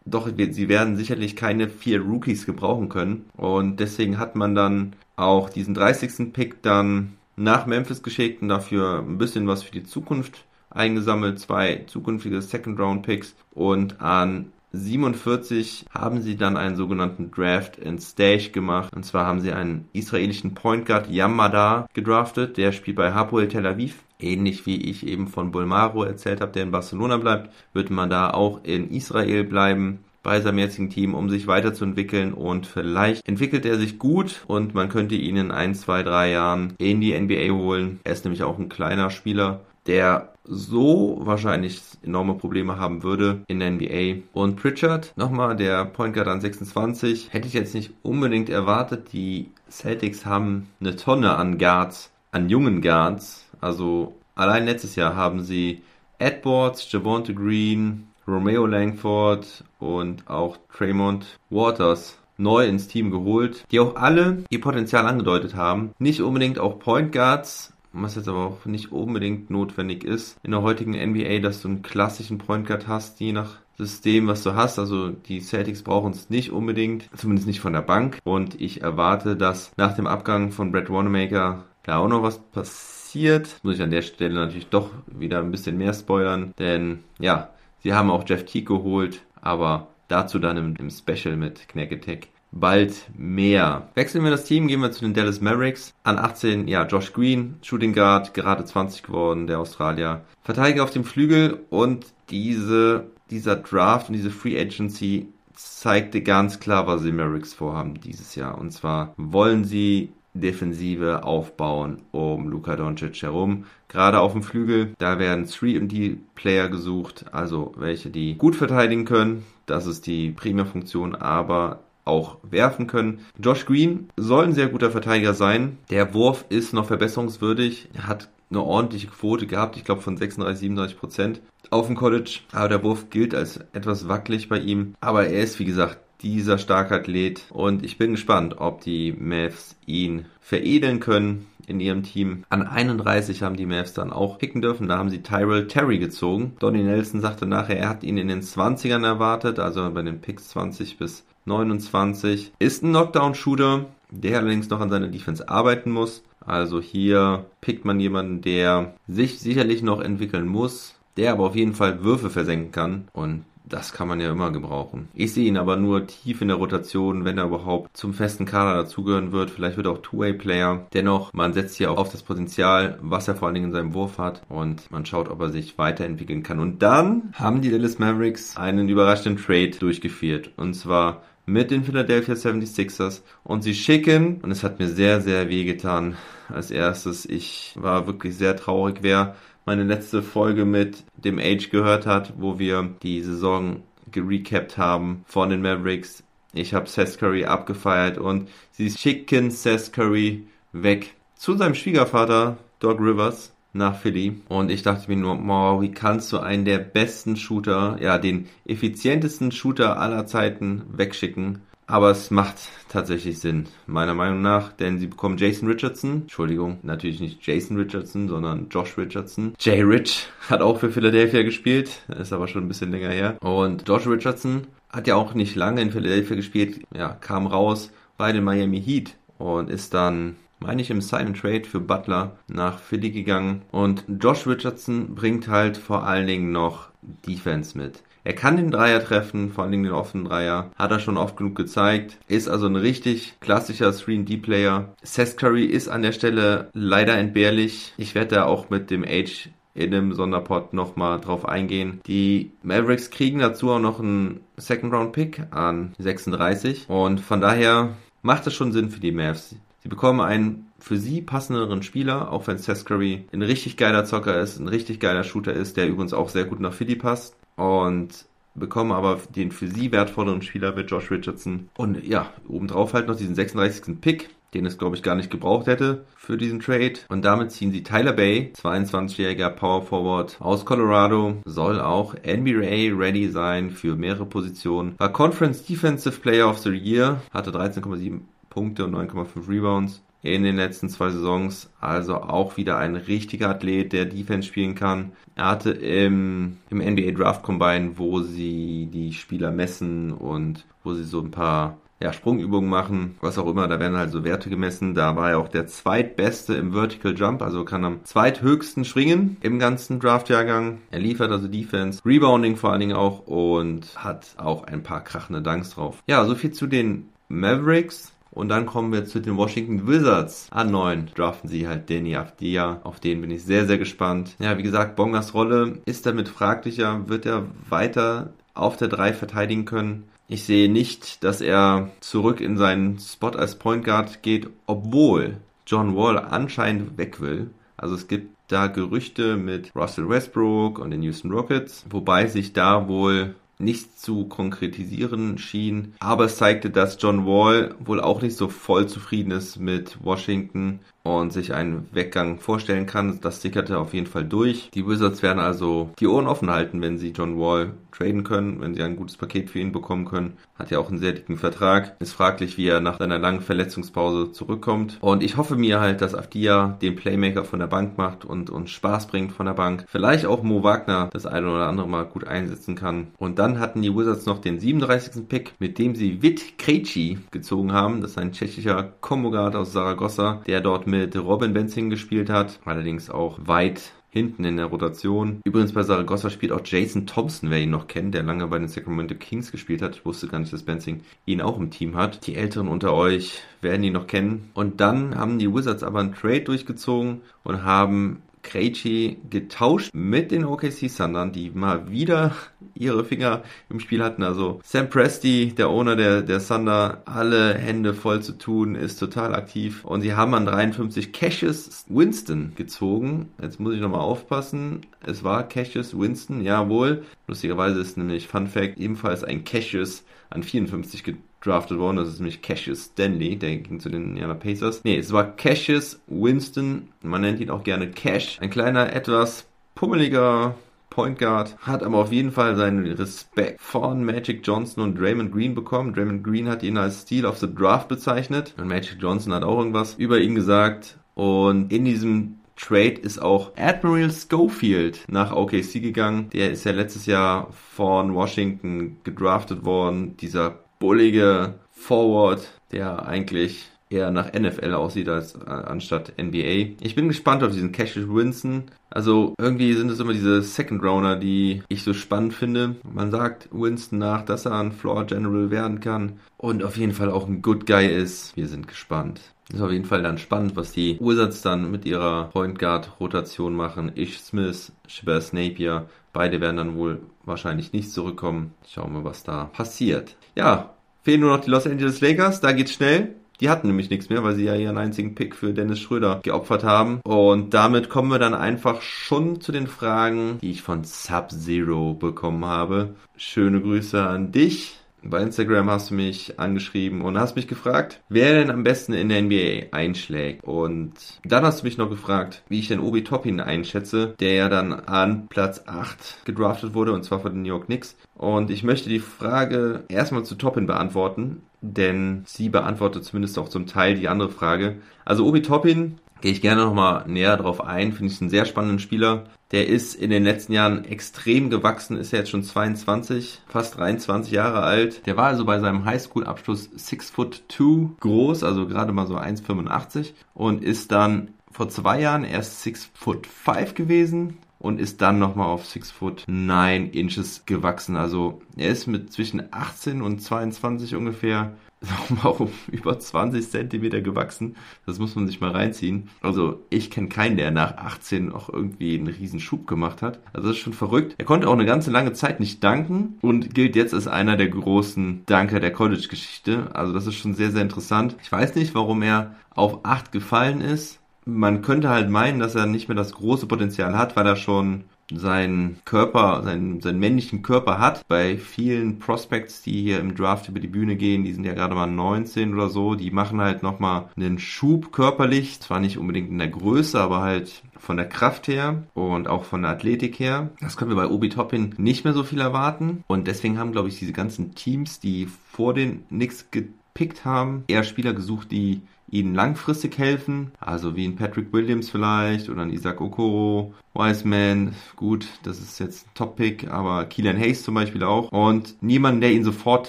[0.06, 3.26] Doch sie werden sicherlich keine vier Rookies gebrauchen können.
[3.36, 6.32] Und deswegen hat man dann auch diesen 30.
[6.32, 11.38] Pick dann nach Memphis geschickt und dafür ein bisschen was für die Zukunft eingesammelt.
[11.38, 13.34] Zwei zukünftige Second Round Picks.
[13.52, 18.94] Und an 47 haben sie dann einen sogenannten Draft and Stage gemacht.
[18.94, 22.56] Und zwar haben sie einen israelischen Point Guard Yamada gedraftet.
[22.56, 26.64] Der spielt bei Hapoel Tel Aviv ähnlich wie ich eben von Bolmaro erzählt habe, der
[26.64, 31.30] in Barcelona bleibt, wird man da auch in Israel bleiben bei seinem jetzigen Team, um
[31.30, 36.02] sich weiterzuentwickeln und vielleicht entwickelt er sich gut und man könnte ihn in ein, zwei,
[36.02, 38.00] drei Jahren in die NBA holen.
[38.04, 43.58] Er ist nämlich auch ein kleiner Spieler, der so wahrscheinlich enorme Probleme haben würde in
[43.58, 44.22] der NBA.
[44.32, 49.12] Und Pritchard, nochmal der Point Guard an 26, hätte ich jetzt nicht unbedingt erwartet.
[49.12, 55.42] Die Celtics haben eine Tonne an Guards, an jungen Guards, also allein letztes Jahr haben
[55.42, 55.82] sie
[56.18, 63.96] Edwards, Javonte Green, Romeo Langford und auch Tremont Waters neu ins Team geholt, die auch
[63.96, 65.90] alle ihr Potenzial angedeutet haben.
[65.98, 70.62] Nicht unbedingt auch Point Guards, was jetzt aber auch nicht unbedingt notwendig ist in der
[70.62, 74.78] heutigen NBA, dass du einen klassischen Point Guard hast, je nach System, was du hast.
[74.78, 78.18] Also die Celtics brauchen es nicht unbedingt, zumindest nicht von der Bank.
[78.24, 83.00] Und ich erwarte, dass nach dem Abgang von Brett Wanamaker da auch noch was passiert
[83.10, 83.58] passiert.
[83.64, 87.50] Muss ich an der Stelle natürlich doch wieder ein bisschen mehr spoilern, denn ja,
[87.82, 92.28] sie haben auch Jeff Teague geholt, aber dazu dann im, im Special mit Knack Attack
[92.52, 93.88] bald mehr.
[93.94, 95.94] Wechseln wir das Team, gehen wir zu den Dallas Mavericks.
[96.02, 100.22] An 18, ja, Josh Green, Shooting Guard, gerade 20 geworden, der Australier.
[100.42, 106.86] Verteidiger auf dem Flügel und diese, dieser Draft und diese Free Agency zeigte ganz klar,
[106.86, 108.58] was die Mavericks vorhaben dieses Jahr.
[108.58, 113.64] Und zwar wollen sie Defensive aufbauen um Luka Doncic herum.
[113.88, 119.44] Gerade auf dem Flügel, da werden 3D-Player gesucht, also welche, die gut verteidigen können.
[119.66, 123.20] Das ist die Primärfunktion, aber auch werfen können.
[123.38, 125.78] Josh Green soll ein sehr guter Verteidiger sein.
[125.90, 127.88] Der Wurf ist noch verbesserungswürdig.
[127.94, 132.40] Er hat eine ordentliche Quote gehabt, ich glaube von 36, 37 Prozent auf dem College.
[132.52, 134.94] Aber der Wurf gilt als etwas wackelig bei ihm.
[135.00, 139.76] Aber er ist, wie gesagt, dieser starke Athlet und ich bin gespannt, ob die Mavs
[139.86, 142.44] ihn veredeln können in ihrem Team.
[142.50, 144.88] An 31 haben die Mavs dann auch picken dürfen.
[144.88, 146.56] Da haben sie Tyrell Terry gezogen.
[146.58, 150.48] Donnie Nelson sagte nachher, er hat ihn in den 20ern erwartet, also bei den Picks
[150.48, 152.52] 20 bis 29.
[152.58, 156.22] Ist ein Knockdown-Shooter, der allerdings noch an seiner Defense arbeiten muss.
[156.44, 161.74] Also hier pickt man jemanden, der sich sicherlich noch entwickeln muss, der aber auf jeden
[161.74, 163.08] Fall Würfe versenken kann.
[163.12, 165.08] Und das kann man ja immer gebrauchen.
[165.14, 168.74] Ich sehe ihn aber nur tief in der Rotation, wenn er überhaupt zum festen Kader
[168.74, 169.50] dazugehören wird.
[169.50, 170.86] Vielleicht wird er auch Two-Way-Player.
[170.92, 173.94] Dennoch, man setzt hier auch auf das Potenzial, was er vor allen Dingen in seinem
[173.94, 176.58] Wurf hat und man schaut, ob er sich weiterentwickeln kann.
[176.58, 180.50] Und dann haben die Dallas Mavericks einen überraschenden Trade durchgeführt.
[180.56, 185.48] Und zwar mit den Philadelphia 76ers und sie schicken, und es hat mir sehr, sehr
[185.48, 186.16] weh getan
[186.48, 187.26] als erstes.
[187.26, 189.34] Ich war wirklich sehr traurig, wer
[189.66, 195.50] meine letzte Folge mit dem Age gehört hat, wo wir die Saison gerecapt haben von
[195.50, 196.22] den Mavericks.
[196.52, 203.00] Ich habe Seth Curry abgefeiert und sie schicken Seth Curry weg zu seinem Schwiegervater Doc
[203.00, 204.40] Rivers nach Philly.
[204.48, 208.48] Und ich dachte mir nur, wow, wie kannst du einen der besten Shooter, ja, den
[208.66, 211.62] effizientesten Shooter aller Zeiten wegschicken?
[211.86, 216.22] Aber es macht tatsächlich Sinn, meiner Meinung nach, denn sie bekommen Jason Richardson.
[216.22, 219.54] Entschuldigung, natürlich nicht Jason Richardson, sondern Josh Richardson.
[219.58, 223.38] Jay Rich hat auch für Philadelphia gespielt, ist aber schon ein bisschen länger her.
[223.40, 228.30] Und Josh Richardson hat ja auch nicht lange in Philadelphia gespielt, ja, kam raus bei
[228.30, 233.10] den Miami Heat und ist dann meine ich, im Sign Trade für Butler nach Philly
[233.10, 233.62] gegangen.
[233.70, 236.90] Und Josh Richardson bringt halt vor allen Dingen noch
[237.26, 238.02] Defense mit.
[238.22, 240.70] Er kann den Dreier treffen, vor allen Dingen den offenen Dreier.
[240.76, 242.18] Hat er schon oft genug gezeigt.
[242.28, 244.94] Ist also ein richtig klassischer 3D-Player.
[245.02, 247.94] Seth Curry ist an der Stelle leider entbehrlich.
[247.96, 252.00] Ich werde da auch mit dem Age in einem Sonderpot nochmal drauf eingehen.
[252.06, 257.96] Die Mavericks kriegen dazu auch noch einen Second Round Pick an 36 und von daher
[258.22, 259.54] macht es schon Sinn für die Mavs.
[259.82, 264.40] Sie bekommen einen für sie passenderen Spieler, auch wenn Seth Curry ein richtig geiler Zocker
[264.40, 268.26] ist, ein richtig geiler Shooter ist, der übrigens auch sehr gut nach Philly passt und
[268.54, 271.68] bekommen aber den für sie wertvolleren Spieler mit Josh Richardson.
[271.76, 274.00] Und ja, obendrauf halt noch diesen 36.
[274.00, 276.94] Pick, den es glaube ich gar nicht gebraucht hätte für diesen Trade.
[277.08, 283.30] Und damit ziehen sie Tyler Bay, 22-jähriger Power Forward aus Colorado, soll auch NBA ready
[283.30, 284.94] sein für mehrere Positionen.
[284.98, 290.56] War Conference Defensive Player of the Year, hatte 13,7 Punkte und 9,5 Rebounds in den
[290.56, 291.70] letzten zwei Saisons.
[291.80, 295.12] Also auch wieder ein richtiger Athlet, der Defense spielen kann.
[295.34, 301.04] Er hatte im, im NBA Draft Combine, wo sie die Spieler messen und wo sie
[301.04, 304.94] so ein paar ja, Sprungübungen machen, was auch immer, da werden halt so Werte gemessen.
[304.94, 309.58] Da war er auch der zweitbeste im Vertical Jump, also kann am zweithöchsten springen im
[309.58, 310.78] ganzen Draftjahrgang.
[310.90, 315.42] Er liefert also Defense, Rebounding vor allen Dingen auch und hat auch ein paar krachende
[315.42, 316.02] Dunks drauf.
[316.06, 318.14] Ja, so viel zu den Mavericks.
[318.40, 320.48] Und dann kommen wir zu den Washington Wizards.
[320.50, 322.80] An 9 draften sie halt Danny Avdia.
[322.84, 324.34] Auf den bin ich sehr, sehr gespannt.
[324.38, 327.06] Ja, wie gesagt, Bongas Rolle ist damit fraglicher.
[327.06, 330.04] Wird er weiter auf der 3 verteidigen können?
[330.26, 335.94] Ich sehe nicht, dass er zurück in seinen Spot als Point Guard geht, obwohl John
[335.94, 337.50] Wall anscheinend weg will.
[337.76, 342.88] Also es gibt da Gerüchte mit Russell Westbrook und den Houston Rockets, wobei sich da
[342.88, 345.94] wohl nichts zu konkretisieren schien.
[346.00, 350.80] Aber es zeigte, dass John Wall wohl auch nicht so voll zufrieden ist mit Washington
[351.02, 353.20] und sich einen Weggang vorstellen kann.
[353.20, 354.70] Das sickerte auf jeden Fall durch.
[354.74, 358.74] Die Wizards werden also die Ohren offen halten, wenn sie John Wall traden können, wenn
[358.74, 360.36] sie ein gutes Paket für ihn bekommen können.
[360.54, 361.96] Hat ja auch einen sehr dicken Vertrag.
[362.00, 364.98] Ist fraglich, wie er nach seiner langen Verletzungspause zurückkommt.
[365.00, 368.70] Und ich hoffe mir halt, dass Afdia den Playmaker von der Bank macht und uns
[368.70, 369.84] Spaß bringt von der Bank.
[369.88, 373.08] Vielleicht auch Mo Wagner das eine oder andere Mal gut einsetzen kann.
[373.18, 375.28] Und dann hatten die Wizards noch den 37.
[375.28, 378.00] Pick, mit dem sie Wit Krejci gezogen haben.
[378.00, 383.08] Das ist ein tschechischer Kombogard aus Saragossa, der dort mit Robin Benzing gespielt hat, allerdings
[383.08, 385.40] auch weit hinten in der Rotation.
[385.44, 388.68] Übrigens bei Saragossa spielt auch Jason Thompson, wer ihn noch kennt, der lange bei den
[388.68, 389.96] Sacramento Kings gespielt hat.
[389.96, 392.26] Ich wusste gar nicht, dass Benzing ihn auch im Team hat.
[392.26, 394.50] Die Älteren unter euch werden ihn noch kennen.
[394.52, 400.44] Und dann haben die Wizards aber einen Trade durchgezogen und haben Krejci getauscht mit den
[400.44, 402.34] OKC Thundern, die mal wieder
[402.74, 404.22] ihre Finger im Spiel hatten.
[404.22, 409.34] Also Sam Presti, der Owner der, der Thunder, alle Hände voll zu tun, ist total
[409.34, 409.84] aktiv.
[409.84, 413.28] Und sie haben an 53 Cassius Winston gezogen.
[413.40, 414.86] Jetzt muss ich nochmal aufpassen.
[415.04, 417.04] Es war Cassius Winston, jawohl.
[417.26, 421.96] Lustigerweise ist nämlich Fun Fact ebenfalls ein Cassius an 54 gedraftet worden.
[421.96, 424.82] Das ist nämlich Cassius Stanley, der ging zu den Indiana Pacers.
[424.84, 428.38] Nee, es war Cassius Winston, man nennt ihn auch gerne Cash.
[428.40, 430.54] Ein kleiner, etwas pummeliger
[430.90, 435.54] Point Guard, hat aber auf jeden Fall seinen Respekt von Magic Johnson und Draymond Green
[435.54, 435.94] bekommen.
[435.94, 439.58] Draymond Green hat ihn als Steal of the Draft bezeichnet und Magic Johnson hat auch
[439.58, 440.98] irgendwas über ihn gesagt.
[441.14, 446.28] Und in diesem Trade ist auch Admiral Schofield nach OKC gegangen.
[446.30, 450.16] Der ist ja letztes Jahr von Washington gedraftet worden.
[450.18, 456.76] Dieser bullige Forward, der eigentlich eher nach NFL aussieht als äh, anstatt NBA.
[456.80, 458.64] Ich bin gespannt auf diesen Cassius Winston.
[458.88, 462.76] Also irgendwie sind es immer diese Second Rounder, die ich so spannend finde.
[462.90, 467.10] Man sagt Winston nach, dass er ein Floor General werden kann und auf jeden Fall
[467.10, 468.36] auch ein Good Guy ist.
[468.36, 469.20] Wir sind gespannt.
[469.52, 473.54] Ist auf jeden Fall dann spannend, was die Wizards dann mit ihrer Point Guard Rotation
[473.54, 473.90] machen.
[473.96, 478.54] Ish Smith, Shabazz Napier, beide werden dann wohl wahrscheinlich nicht zurückkommen.
[478.68, 480.16] Schauen wir, was da passiert.
[480.36, 482.40] Ja, fehlen nur noch die Los Angeles Lakers.
[482.40, 483.16] Da geht's schnell.
[483.40, 486.62] Die hatten nämlich nichts mehr, weil sie ja ihren einzigen Pick für Dennis Schröder geopfert
[486.62, 487.00] haben.
[487.04, 492.44] Und damit kommen wir dann einfach schon zu den Fragen, die ich von Sub-Zero bekommen
[492.44, 492.94] habe.
[493.16, 494.76] Schöne Grüße an dich.
[495.02, 499.08] Bei Instagram hast du mich angeschrieben und hast mich gefragt, wer denn am besten in
[499.08, 500.44] der NBA einschlägt.
[500.44, 500.92] Und
[501.24, 504.72] dann hast du mich noch gefragt, wie ich den Obi Toppin einschätze, der ja dann
[504.74, 507.96] an Platz 8 gedraftet wurde und zwar von den New York Knicks.
[508.14, 513.66] Und ich möchte die Frage erstmal zu Toppin beantworten, denn sie beantwortet zumindest auch zum
[513.66, 514.76] Teil die andere Frage.
[515.04, 517.92] Also Obi Toppin gehe ich gerne nochmal näher drauf ein.
[517.92, 519.24] Finde ich einen sehr spannenden Spieler.
[519.52, 524.32] Der ist in den letzten Jahren extrem gewachsen, ist ja jetzt schon 22, fast 23
[524.32, 525.06] Jahre alt.
[525.06, 530.12] Der war also bei seinem Highschool-Abschluss 6 foot 2 groß, also gerade mal so 1,85
[530.34, 535.48] und ist dann vor zwei Jahren erst 6 foot 5 gewesen und ist dann nochmal
[535.48, 537.96] auf 6 foot 9 inches gewachsen.
[537.96, 541.54] Also er ist mit zwischen 18 und 22 ungefähr
[542.10, 544.56] nochmal um über 20 Zentimeter gewachsen.
[544.84, 546.10] Das muss man sich mal reinziehen.
[546.20, 550.20] Also ich kenne keinen, der nach 18 auch irgendwie einen riesen Schub gemacht hat.
[550.34, 551.14] Also das ist schon verrückt.
[551.16, 554.48] Er konnte auch eine ganze lange Zeit nicht danken und gilt jetzt als einer der
[554.48, 556.68] großen Danker der College-Geschichte.
[556.74, 558.14] Also das ist schon sehr, sehr interessant.
[558.22, 560.99] Ich weiß nicht, warum er auf 8 gefallen ist.
[561.24, 564.84] Man könnte halt meinen, dass er nicht mehr das große Potenzial hat, weil er schon
[565.12, 568.06] seinen Körper, seinen, seinen männlichen Körper hat.
[568.08, 571.74] Bei vielen Prospects, die hier im Draft über die Bühne gehen, die sind ja gerade
[571.74, 575.60] mal 19 oder so, die machen halt nochmal einen Schub körperlich.
[575.60, 579.62] Zwar nicht unbedingt in der Größe, aber halt von der Kraft her und auch von
[579.62, 580.50] der Athletik her.
[580.60, 583.04] Das können wir bei Obi Toppin nicht mehr so viel erwarten.
[583.06, 587.84] Und deswegen haben, glaube ich, diese ganzen Teams, die vor den Knicks gepickt haben, eher
[587.84, 593.00] Spieler gesucht, die ihnen langfristig helfen, also wie ein Patrick Williams vielleicht oder ein Isaac
[593.00, 598.30] Okoro, Wiseman, gut, das ist jetzt ein Top-Pick, aber Keelan Hayes zum Beispiel auch.
[598.30, 599.88] Und niemand, der ihnen sofort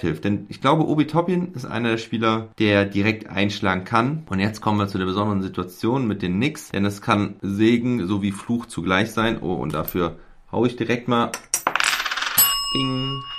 [0.00, 4.24] hilft, denn ich glaube, Obi Toppin ist einer der Spieler, der direkt einschlagen kann.
[4.28, 8.06] Und jetzt kommen wir zu der besonderen Situation mit den Knicks, denn es kann Segen
[8.06, 10.16] sowie Fluch zugleich sein, oh und dafür
[10.50, 11.30] hau ich direkt mal.
[12.72, 13.31] Bing.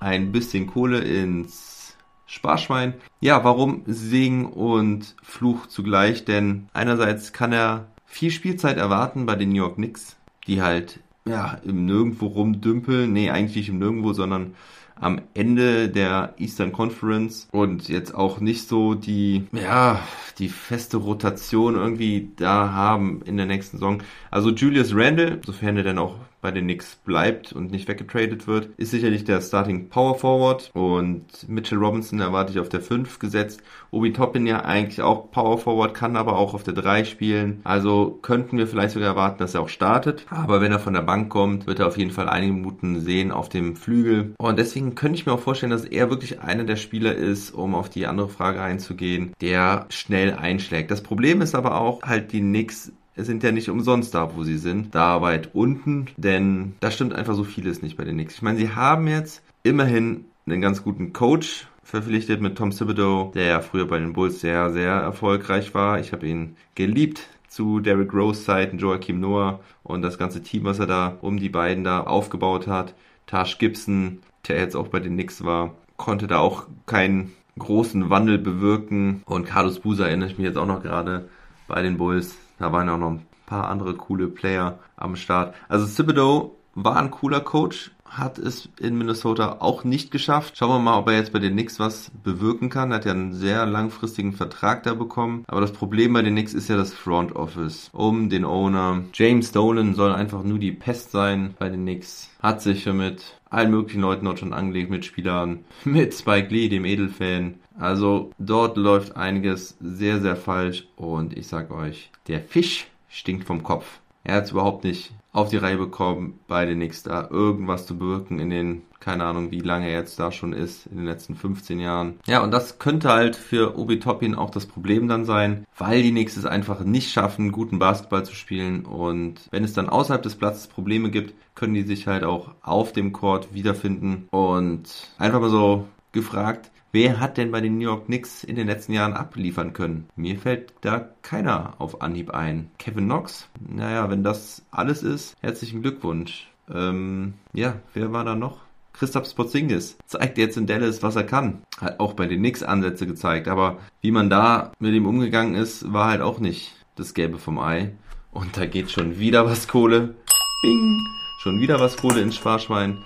[0.00, 2.94] Ein bisschen Kohle ins Sparschwein.
[3.20, 6.24] Ja, warum Segen und Fluch zugleich?
[6.24, 11.58] Denn einerseits kann er viel Spielzeit erwarten bei den New York Knicks, die halt ja
[11.64, 13.12] im Nirgendwo rumdümpeln.
[13.12, 14.54] Nee, eigentlich nicht im Nirgendwo, sondern
[15.00, 20.00] am Ende der Eastern Conference und jetzt auch nicht so die, ja,
[20.38, 24.02] die feste Rotation irgendwie da haben in der nächsten Saison.
[24.30, 28.68] Also Julius Randle, sofern er dann auch bei den Knicks bleibt und nicht weggetradet wird,
[28.76, 33.62] ist sicherlich der Starting Power Forward und Mitchell Robinson erwarte ich auf der 5 gesetzt.
[33.90, 37.60] Obi Toppin ja eigentlich auch Power Forward, kann aber auch auf der 3 spielen.
[37.64, 40.26] Also könnten wir vielleicht sogar erwarten, dass er auch startet.
[40.30, 43.32] Aber wenn er von der Bank kommt, wird er auf jeden Fall einige Minuten sehen
[43.32, 44.34] auf dem Flügel.
[44.38, 47.74] Und deswegen könnte ich mir auch vorstellen, dass er wirklich einer der Spieler ist, um
[47.74, 50.90] auf die andere Frage einzugehen, der schnell einschlägt.
[50.90, 52.92] Das Problem ist aber auch halt die Knicks
[53.24, 57.34] sind ja nicht umsonst da, wo sie sind, da weit unten, denn da stimmt einfach
[57.34, 58.34] so vieles nicht bei den Knicks.
[58.34, 63.46] Ich meine, sie haben jetzt immerhin einen ganz guten Coach verpflichtet mit Tom Thibodeau, der
[63.46, 65.98] ja früher bei den Bulls sehr, sehr erfolgreich war.
[65.98, 70.78] Ich habe ihn geliebt zu Derrick Rose Zeiten, Joachim Noah und das ganze Team, was
[70.78, 72.94] er da um die beiden da aufgebaut hat.
[73.26, 78.38] Tash Gibson, der jetzt auch bei den Knicks war, konnte da auch keinen großen Wandel
[78.38, 79.22] bewirken.
[79.26, 81.28] Und Carlos Busa erinnere ich mich jetzt auch noch gerade
[81.66, 82.36] bei den Bulls.
[82.60, 85.54] Da waren auch noch ein paar andere coole Player am Start.
[85.68, 90.56] Also Thibodeau war ein cooler Coach, hat es in Minnesota auch nicht geschafft.
[90.56, 92.90] Schauen wir mal, ob er jetzt bei den Knicks was bewirken kann.
[92.90, 95.44] Er hat ja einen sehr langfristigen Vertrag da bekommen.
[95.46, 97.88] Aber das Problem bei den Knicks ist ja das Front Office.
[97.92, 99.04] Um den Owner.
[99.14, 102.30] James Dolan soll einfach nur die Pest sein bei den Knicks.
[102.42, 106.84] Hat sich mit allen möglichen Leuten dort schon angelegt, mit Spielern, mit Spike Lee, dem
[106.84, 107.54] Edelfan.
[107.78, 110.86] Also dort läuft einiges sehr, sehr falsch.
[110.96, 114.00] Und ich sag euch, der Fisch stinkt vom Kopf.
[114.24, 117.96] Er hat es überhaupt nicht auf die Reihe bekommen, bei den Knicks da irgendwas zu
[117.96, 121.36] bewirken in den, keine Ahnung, wie lange er jetzt da schon ist, in den letzten
[121.36, 122.18] 15 Jahren.
[122.26, 126.10] Ja, und das könnte halt für Obi Toppin auch das Problem dann sein, weil die
[126.10, 128.84] Knicks es einfach nicht schaffen, guten Basketball zu spielen.
[128.84, 132.92] Und wenn es dann außerhalb des Platzes Probleme gibt, können die sich halt auch auf
[132.92, 134.26] dem Court wiederfinden.
[134.30, 138.66] Und einfach mal so gefragt, Wer hat denn bei den New York Knicks in den
[138.66, 140.08] letzten Jahren abliefern können?
[140.16, 142.68] Mir fällt da keiner auf Anhieb ein.
[142.78, 143.48] Kevin Knox?
[143.60, 146.50] Naja, wenn das alles ist, herzlichen Glückwunsch.
[146.68, 148.58] Ähm, ja, wer war da noch?
[148.92, 151.62] Christoph Spotzingis zeigt jetzt in Dallas, was er kann.
[151.80, 155.92] Hat auch bei den Knicks Ansätze gezeigt, aber wie man da mit ihm umgegangen ist,
[155.92, 157.92] war halt auch nicht das Gelbe vom Ei.
[158.32, 160.16] Und da geht schon wieder was Kohle.
[160.62, 160.98] Bing!
[161.42, 162.98] Schon wieder was Kohle ins Sparschwein.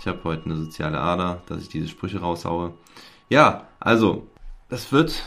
[0.00, 2.72] Ich habe heute eine soziale Ader, dass ich diese Sprüche raushaue.
[3.28, 4.26] Ja, also,
[4.70, 5.22] das wird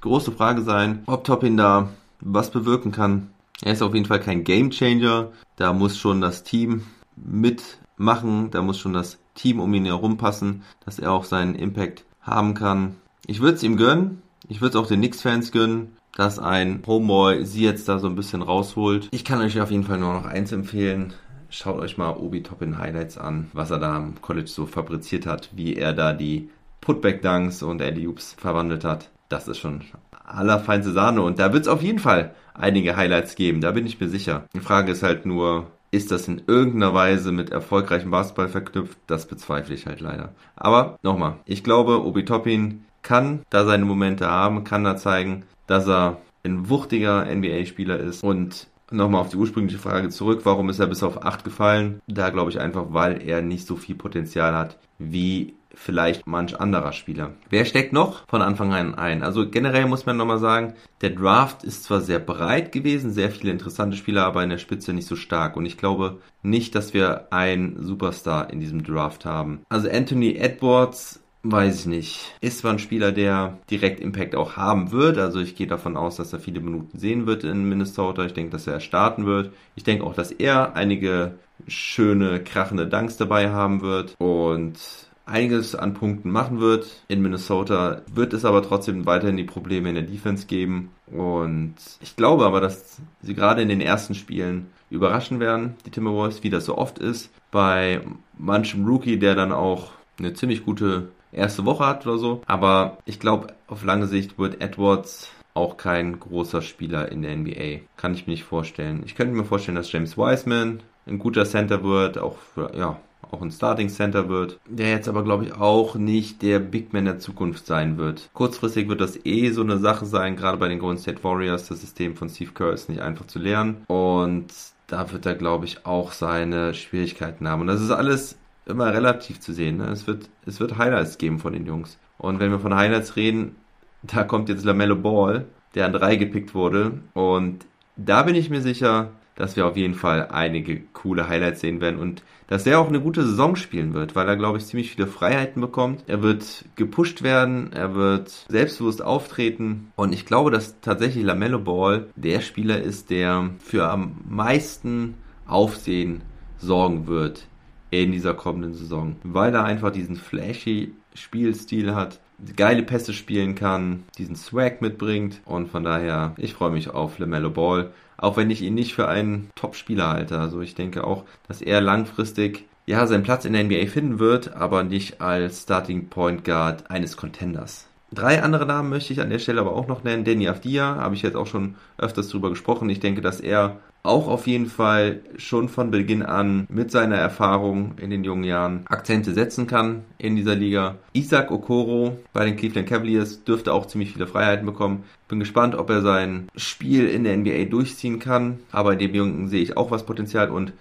[0.00, 1.88] große Frage sein, ob Toppin da
[2.20, 3.30] was bewirken kann.
[3.62, 5.32] Er ist auf jeden Fall kein Game Changer.
[5.56, 6.84] Da muss schon das Team
[7.16, 8.52] mitmachen.
[8.52, 12.54] Da muss schon das Team um ihn herum passen, dass er auch seinen Impact haben
[12.54, 12.94] kann.
[13.26, 14.22] Ich würde es ihm gönnen.
[14.48, 18.16] Ich würde es auch den Knicks-Fans gönnen, dass ein Homeboy sie jetzt da so ein
[18.16, 19.08] bisschen rausholt.
[19.10, 21.12] Ich kann euch auf jeden Fall nur noch eins empfehlen.
[21.54, 25.50] Schaut euch mal Obi Toppin Highlights an, was er da am College so fabriziert hat,
[25.52, 26.48] wie er da die
[26.80, 29.10] Putback-Dunks und Alley-Oops verwandelt hat.
[29.28, 29.82] Das ist schon
[30.24, 34.00] allerfeinste Sahne und da wird es auf jeden Fall einige Highlights geben, da bin ich
[34.00, 34.44] mir sicher.
[34.54, 38.96] Die Frage ist halt nur, ist das in irgendeiner Weise mit erfolgreichem Basketball verknüpft?
[39.06, 40.30] Das bezweifle ich halt leider.
[40.56, 45.86] Aber nochmal, ich glaube, Obi Toppin kann da seine Momente haben, kann da zeigen, dass
[45.86, 50.86] er ein wuchtiger NBA-Spieler ist und Nochmal auf die ursprüngliche Frage zurück, warum ist er
[50.86, 52.00] bis auf 8 gefallen?
[52.06, 56.92] Da glaube ich einfach, weil er nicht so viel Potenzial hat wie vielleicht manch anderer
[56.92, 57.32] Spieler.
[57.48, 59.22] Wer steckt noch von Anfang an ein?
[59.22, 63.52] Also generell muss man nochmal sagen, der Draft ist zwar sehr breit gewesen, sehr viele
[63.52, 65.56] interessante Spieler, aber in der Spitze nicht so stark.
[65.56, 69.62] Und ich glaube nicht, dass wir einen Superstar in diesem Draft haben.
[69.68, 72.34] Also Anthony Edwards Weiß ich nicht.
[72.40, 75.18] Ist zwar ein Spieler, der direkt Impact auch haben wird.
[75.18, 78.24] Also ich gehe davon aus, dass er viele Minuten sehen wird in Minnesota.
[78.24, 79.52] Ich denke, dass er starten wird.
[79.74, 81.34] Ich denke auch, dass er einige
[81.66, 84.78] schöne, krachende Dunks dabei haben wird und
[85.26, 86.86] einiges an Punkten machen wird.
[87.08, 90.90] In Minnesota wird es aber trotzdem weiterhin die Probleme in der Defense geben.
[91.06, 96.44] Und ich glaube aber, dass sie gerade in den ersten Spielen überraschen werden, die Timberwolves,
[96.44, 97.30] wie das so oft ist.
[97.50, 98.00] Bei
[98.38, 102.42] manchem Rookie, der dann auch eine ziemlich gute erste Woche hat oder so.
[102.46, 107.80] Aber ich glaube, auf lange Sicht wird Edwards auch kein großer Spieler in der NBA.
[107.96, 109.02] Kann ich mir nicht vorstellen.
[109.04, 112.98] Ich könnte mir vorstellen, dass James Wiseman ein guter Center wird, auch für, ja,
[113.30, 117.06] auch ein Starting Center wird, der jetzt aber glaube ich auch nicht der Big Man
[117.06, 118.28] der Zukunft sein wird.
[118.34, 121.68] Kurzfristig wird das eh so eine Sache sein, gerade bei den Golden State Warriors.
[121.68, 124.48] Das System von Steve Kerr ist nicht einfach zu lernen und
[124.86, 127.62] da wird er glaube ich auch seine Schwierigkeiten haben.
[127.62, 129.78] Und das ist alles immer relativ zu sehen.
[129.78, 129.86] Ne?
[129.86, 131.98] Es, wird, es wird Highlights geben von den Jungs.
[132.18, 133.56] Und wenn wir von Highlights reden,
[134.02, 137.00] da kommt jetzt LaMelo Ball, der an drei gepickt wurde.
[137.14, 141.80] Und da bin ich mir sicher, dass wir auf jeden Fall einige coole Highlights sehen
[141.80, 144.90] werden und dass er auch eine gute Saison spielen wird, weil er, glaube ich, ziemlich
[144.90, 146.04] viele Freiheiten bekommt.
[146.06, 152.08] Er wird gepusht werden, er wird selbstbewusst auftreten und ich glaube, dass tatsächlich LaMelo Ball
[152.14, 155.14] der Spieler ist, der für am meisten
[155.46, 156.20] Aufsehen
[156.58, 157.46] sorgen wird
[157.92, 162.20] in dieser kommenden Saison, weil er einfach diesen flashy Spielstil hat,
[162.56, 167.50] geile Pässe spielen kann, diesen Swag mitbringt und von daher, ich freue mich auf LaMelo
[167.50, 170.38] Ball, auch wenn ich ihn nicht für einen Top-Spieler halte.
[170.38, 174.54] Also ich denke auch, dass er langfristig ja seinen Platz in der NBA finden wird,
[174.54, 177.88] aber nicht als Starting Point Guard eines Contenders.
[178.10, 180.24] Drei andere Namen möchte ich an der Stelle aber auch noch nennen.
[180.24, 182.88] Danny Avdia, habe ich jetzt auch schon öfters drüber gesprochen.
[182.88, 187.92] Ich denke, dass er auch auf jeden Fall schon von Beginn an mit seiner Erfahrung
[187.98, 190.96] in den jungen Jahren Akzente setzen kann in dieser Liga.
[191.12, 195.04] Isaac Okoro bei den Cleveland Cavaliers dürfte auch ziemlich viele Freiheiten bekommen.
[195.28, 198.58] Bin gespannt, ob er sein Spiel in der NBA durchziehen kann.
[198.72, 200.72] Aber in dem Jungen sehe ich auch was Potenzial und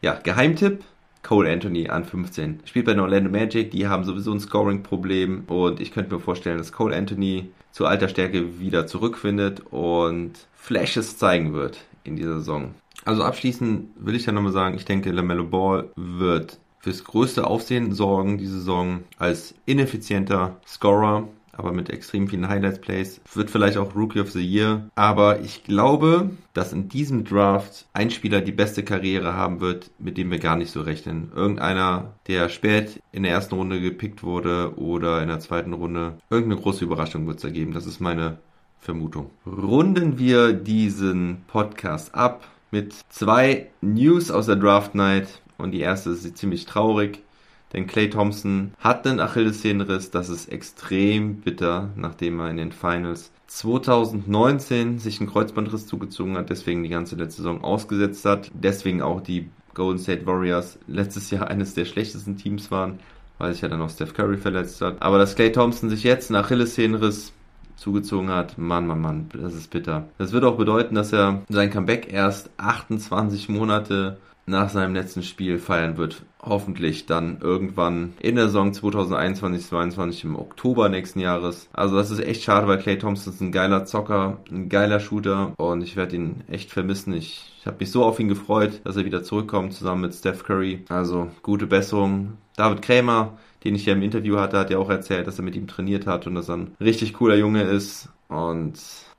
[0.00, 0.82] ja, Geheimtipp.
[1.22, 2.60] Cole Anthony an 15.
[2.64, 6.56] Spielt bei den Orlando Magic, die haben sowieso ein Scoring-Problem und ich könnte mir vorstellen,
[6.56, 12.74] dass Cole Anthony zu alter Stärke wieder zurückfindet und Flashes zeigen wird in dieser Saison.
[13.04, 17.92] Also abschließend will ich ja nochmal sagen, ich denke, LaMelo Ball wird fürs größte Aufsehen
[17.92, 23.20] sorgen diese Saison als ineffizienter Scorer aber mit extrem vielen Highlights-Plays.
[23.34, 24.88] Wird vielleicht auch Rookie of the Year.
[24.94, 30.16] Aber ich glaube, dass in diesem Draft ein Spieler die beste Karriere haben wird, mit
[30.16, 31.32] dem wir gar nicht so rechnen.
[31.34, 36.14] Irgendeiner, der spät in der ersten Runde gepickt wurde oder in der zweiten Runde.
[36.30, 37.72] Irgendeine große Überraschung wird es ergeben.
[37.72, 38.38] Das ist meine
[38.78, 39.30] Vermutung.
[39.46, 45.40] Runden wir diesen Podcast ab mit zwei News aus der Draft Night.
[45.58, 47.20] Und die erste ist ziemlich traurig.
[47.72, 53.30] Denn Clay Thompson hat einen Achillessehnenriss, das ist extrem bitter, nachdem er in den Finals
[53.46, 59.20] 2019 sich einen Kreuzbandriss zugezogen hat, deswegen die ganze letzte Saison ausgesetzt hat, deswegen auch
[59.20, 62.98] die Golden State Warriors letztes Jahr eines der schlechtesten Teams waren,
[63.38, 65.00] weil sich ja dann auch Steph Curry verletzt hat.
[65.00, 67.32] Aber dass Clay Thompson sich jetzt einen Achillessehnenriss
[67.76, 70.08] zugezogen hat, Mann, Mann, Mann, das ist bitter.
[70.18, 75.58] Das wird auch bedeuten, dass er sein Comeback erst 28 Monate nach seinem letzten Spiel
[75.58, 76.22] feiern wird.
[76.42, 81.68] Hoffentlich dann irgendwann in der Saison 2021-22 im Oktober nächsten Jahres.
[81.72, 85.52] Also das ist echt schade, weil Clay Thompson ist ein geiler Zocker, ein geiler Shooter
[85.58, 87.12] und ich werde ihn echt vermissen.
[87.12, 90.44] Ich, ich habe mich so auf ihn gefreut, dass er wieder zurückkommt zusammen mit Steph
[90.44, 90.84] Curry.
[90.88, 92.38] Also gute Besserung.
[92.56, 95.56] David Krämer, den ich ja im Interview hatte, hat ja auch erzählt, dass er mit
[95.56, 98.08] ihm trainiert hat und dass er ein richtig cooler Junge ist.
[98.28, 98.78] Und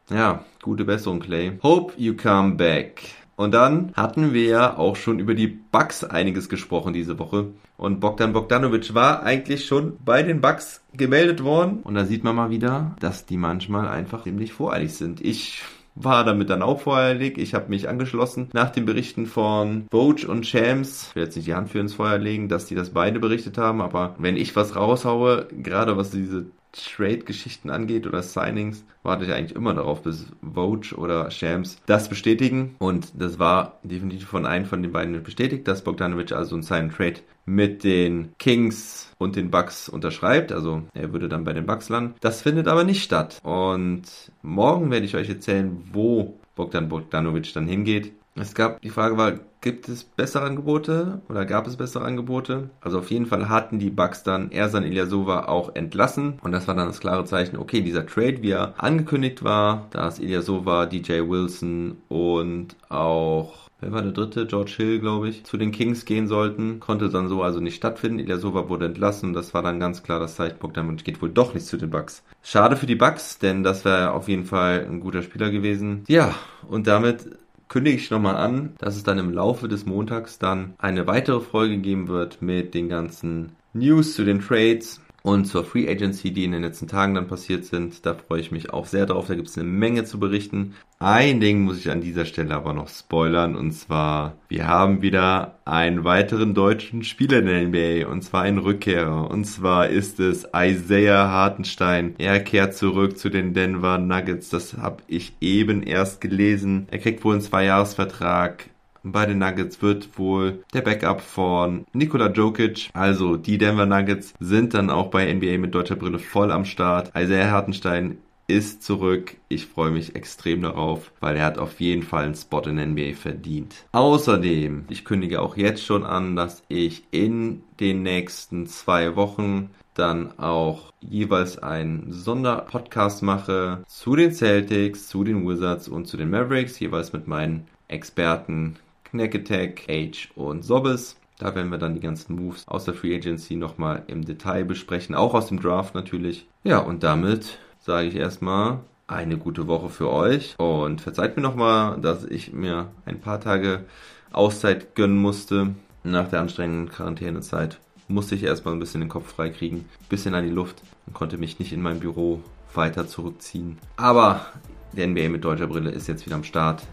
[0.09, 1.57] ja, gute Besserung, Clay.
[1.63, 3.03] Hope you come back.
[3.41, 7.47] Und dann hatten wir ja auch schon über die Bugs einiges gesprochen diese Woche.
[7.75, 11.79] Und Bogdan Bogdanovic war eigentlich schon bei den Bugs gemeldet worden.
[11.83, 15.21] Und da sieht man mal wieder, dass die manchmal einfach ziemlich voreilig sind.
[15.21, 15.63] Ich
[15.95, 17.39] war damit dann auch voreilig.
[17.39, 21.07] Ich habe mich angeschlossen nach den Berichten von Boach und Shams.
[21.09, 23.57] Ich will jetzt nicht die Hand für ins Feuer legen, dass die das beide berichtet
[23.57, 29.33] haben, aber wenn ich was raushaue, gerade was diese Trade-Geschichten angeht oder Signings, warte ich
[29.33, 32.75] eigentlich immer darauf, bis Vogue oder Shams das bestätigen.
[32.79, 37.21] Und das war definitiv von einem von den beiden bestätigt, dass Bogdanovic also einen Sign-Trade
[37.45, 40.51] mit den Kings und den Bucks unterschreibt.
[40.51, 42.15] Also er würde dann bei den Bucks landen.
[42.21, 43.39] Das findet aber nicht statt.
[43.43, 44.03] Und
[44.41, 48.13] morgen werde ich euch erzählen, wo Bogdan Bogdanovic dann hingeht.
[48.35, 52.69] Es gab, die Frage war, gibt es bessere Angebote oder gab es bessere Angebote?
[52.81, 56.75] Also auf jeden Fall hatten die Bucks dann Ersan Ilyasova auch entlassen und das war
[56.75, 61.21] dann das klare Zeichen, okay, dieser Trade, wie er angekündigt war, da ist Ilyasova, DJ
[61.29, 64.45] Wilson und auch wer war der dritte?
[64.45, 66.79] George Hill, glaube ich, zu den Kings gehen sollten.
[66.79, 68.19] Konnte dann so also nicht stattfinden.
[68.19, 71.53] Ilyasova wurde entlassen und das war dann ganz klar das Zeichen, Bogdanovic geht wohl doch
[71.53, 72.23] nicht zu den Bucks.
[72.43, 76.03] Schade für die Bucks, denn das wäre auf jeden Fall ein guter Spieler gewesen.
[76.07, 76.35] Ja,
[76.67, 77.25] und damit
[77.71, 81.77] kündige ich nochmal an, dass es dann im Laufe des Montags dann eine weitere Folge
[81.77, 86.51] geben wird mit den ganzen News zu den Trades und zur Free Agency, die in
[86.51, 88.05] den letzten Tagen dann passiert sind.
[88.05, 89.27] Da freue ich mich auch sehr drauf.
[89.27, 90.73] Da gibt es eine Menge zu berichten.
[90.99, 93.55] Ein Ding muss ich an dieser Stelle aber noch spoilern.
[93.55, 98.11] Und zwar, wir haben wieder einen weiteren deutschen Spieler in der NBA.
[98.11, 99.29] Und zwar einen Rückkehrer.
[99.29, 102.15] Und zwar ist es Isaiah Hartenstein.
[102.17, 104.49] Er kehrt zurück zu den Denver Nuggets.
[104.49, 106.87] Das habe ich eben erst gelesen.
[106.89, 108.70] Er kriegt wohl einen Zweijahresvertrag
[109.03, 112.89] bei den Nuggets wird wohl der Backup von Nikola Jokic.
[112.93, 117.11] Also die Denver Nuggets sind dann auch bei NBA mit deutscher Brille voll am Start.
[117.15, 119.37] Isaiah Hartenstein ist zurück.
[119.47, 123.13] Ich freue mich extrem darauf, weil er hat auf jeden Fall einen Spot in NBA
[123.13, 123.85] verdient.
[123.93, 130.37] Außerdem, ich kündige auch jetzt schon an, dass ich in den nächsten zwei Wochen dann
[130.39, 136.79] auch jeweils einen Sonderpodcast mache zu den Celtics, zu den Wizards und zu den Mavericks,
[136.79, 138.77] jeweils mit meinen Experten
[139.11, 141.17] Knack Attack, Age und Sobbes.
[141.37, 145.15] Da werden wir dann die ganzen Moves aus der Free Agency nochmal im Detail besprechen,
[145.15, 146.47] auch aus dem Draft natürlich.
[146.63, 151.99] Ja, und damit sage ich erstmal eine gute Woche für euch und verzeiht mir nochmal,
[151.99, 153.85] dass ich mir ein paar Tage
[154.31, 155.75] Auszeit gönnen musste.
[156.03, 160.35] Nach der anstrengenden Quarantänezeit musste ich erstmal ein bisschen den Kopf frei kriegen, ein bisschen
[160.35, 162.41] an die Luft und konnte mich nicht in mein Büro
[162.73, 163.77] weiter zurückziehen.
[163.97, 164.45] Aber
[164.93, 166.83] der NBA mit deutscher Brille ist jetzt wieder am Start.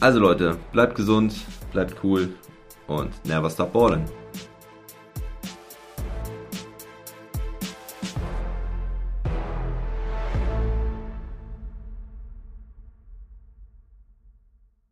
[0.00, 1.34] Also Leute, bleibt gesund,
[1.72, 2.34] bleibt cool
[2.86, 4.04] und never stop ballin'.